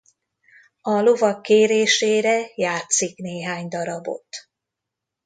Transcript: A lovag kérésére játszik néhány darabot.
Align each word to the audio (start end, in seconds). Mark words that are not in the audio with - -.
A 0.81 0.99
lovag 1.01 1.41
kérésére 1.41 2.51
játszik 2.55 3.17
néhány 3.17 3.67
darabot. 3.67 4.27